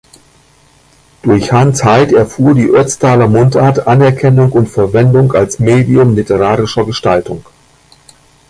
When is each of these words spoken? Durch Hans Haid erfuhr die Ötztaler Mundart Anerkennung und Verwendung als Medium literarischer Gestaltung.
Durch 1.21 1.51
Hans 1.53 1.83
Haid 1.83 2.11
erfuhr 2.11 2.55
die 2.55 2.65
Ötztaler 2.71 3.27
Mundart 3.27 3.85
Anerkennung 3.85 4.51
und 4.51 4.65
Verwendung 4.67 5.31
als 5.35 5.59
Medium 5.59 6.15
literarischer 6.15 6.85
Gestaltung. 6.87 7.45